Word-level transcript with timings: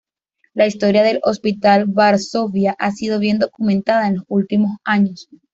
La 0.55 0.65
historia 0.65 1.03
del 1.03 1.19
Hospital 1.21 1.85
Varsovia 1.85 2.75
ha 2.79 2.89
sido 2.89 3.19
bien 3.19 3.37
documentada 3.37 4.07
en 4.07 4.15
los 4.15 4.25
últimos 4.29 4.71
años. 4.83 5.29